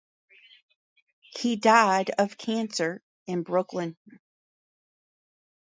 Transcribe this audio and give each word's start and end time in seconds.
He 1.35 1.57
died 1.57 2.09
of 2.17 2.35
cancer 2.35 3.03
in 3.27 3.43
Brooklyn. 3.43 3.95